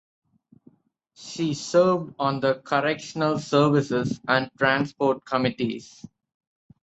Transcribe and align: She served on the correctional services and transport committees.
She 1.13 1.53
served 1.53 2.15
on 2.17 2.39
the 2.39 2.55
correctional 2.55 3.37
services 3.37 4.19
and 4.27 4.49
transport 4.57 5.23
committees. 5.25 6.03